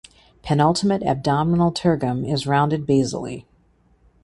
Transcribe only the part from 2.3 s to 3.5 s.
rounded basally.